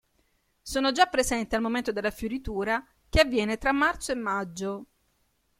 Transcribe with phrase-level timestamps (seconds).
[0.63, 4.85] Sono già presenti al momento della fioritura, che avviene tra marzo e maggio.